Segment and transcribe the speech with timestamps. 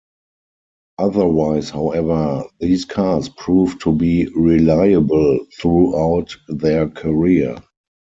[0.97, 7.55] Otherwise, however, these cars proved to be reliable throughout their career.